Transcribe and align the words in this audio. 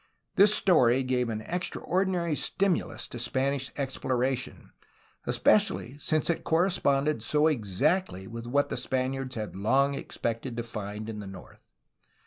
This 0.35 0.51
story 0.51 1.03
gave 1.03 1.29
an 1.29 1.41
extraordinary 1.41 2.35
stimulus 2.35 3.07
to 3.09 3.19
CORTES 3.19 3.27
AND 3.27 3.33
CALIFORNIA 3.33 3.59
53 3.59 3.69
Spanish 3.69 3.83
exploration, 4.47 4.71
especially 5.27 5.97
since 5.99 6.27
it 6.31 6.43
corresponded 6.43 7.21
so 7.21 7.45
exactly 7.45 8.25
with 8.25 8.47
what 8.47 8.69
the 8.69 8.77
Spaniards 8.77 9.35
had 9.35 9.55
long 9.55 9.93
expected 9.93 10.57
ta 10.57 10.63
find 10.63 11.07
in 11.07 11.19
the 11.19 11.27
north. 11.27 11.61